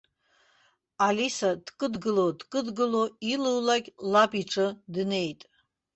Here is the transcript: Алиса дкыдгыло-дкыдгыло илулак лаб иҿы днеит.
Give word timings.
Алиса 1.07 1.49
дкыдгыло-дкыдгыло 1.65 3.03
илулак 3.31 3.85
лаб 4.11 4.31
иҿы 4.41 4.67
днеит. 4.93 5.41